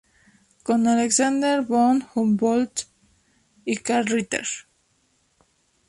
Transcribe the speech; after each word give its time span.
Con 0.63 0.87
Alexander 0.87 1.61
von 1.67 2.03
Humboldt 2.15 2.87
y 3.65 3.75
Karl 3.77 4.07
Ritter. 4.07 4.47